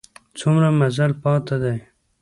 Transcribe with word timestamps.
څومره 0.39 0.69
مزل 0.79 1.11
پاته 1.21 1.55
دی؟ 1.63 1.77